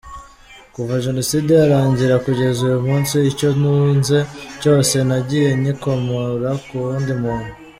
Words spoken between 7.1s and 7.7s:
muntu.